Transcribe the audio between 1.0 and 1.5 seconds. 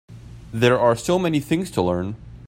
many